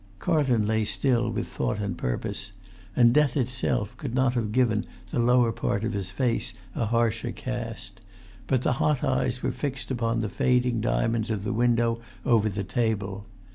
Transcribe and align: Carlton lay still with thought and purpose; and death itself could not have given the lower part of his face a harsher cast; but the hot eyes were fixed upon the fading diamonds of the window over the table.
Carlton 0.17 0.65
lay 0.65 0.83
still 0.83 1.29
with 1.29 1.47
thought 1.47 1.77
and 1.77 1.95
purpose; 1.95 2.53
and 2.95 3.13
death 3.13 3.37
itself 3.37 3.95
could 3.97 4.15
not 4.15 4.33
have 4.33 4.51
given 4.51 4.83
the 5.11 5.19
lower 5.19 5.51
part 5.51 5.83
of 5.83 5.93
his 5.93 6.09
face 6.09 6.55
a 6.73 6.87
harsher 6.87 7.31
cast; 7.31 8.01
but 8.47 8.63
the 8.63 8.73
hot 8.81 9.03
eyes 9.03 9.43
were 9.43 9.51
fixed 9.51 9.91
upon 9.91 10.19
the 10.21 10.27
fading 10.27 10.81
diamonds 10.81 11.29
of 11.29 11.43
the 11.43 11.53
window 11.53 11.99
over 12.25 12.49
the 12.49 12.63
table. 12.63 13.27